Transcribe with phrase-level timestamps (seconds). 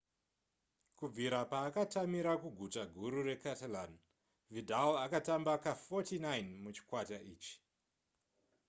[0.99, 3.91] kubvira paakatamira kuguta guru recatalan
[4.53, 7.53] vidal atamba ka49 muchikwata ichi